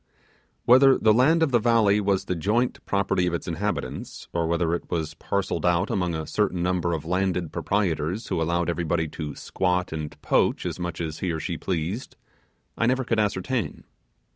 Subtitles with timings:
[0.65, 4.73] Whether the land of the valley was the joint property of its inhabitants, or whether
[4.73, 9.35] it was parcelled out among a certain number of landed proprietors who allowed everybody to
[9.35, 12.15] 'squat' and 'poach' as much as he or she pleased,
[12.75, 13.83] I never could ascertain.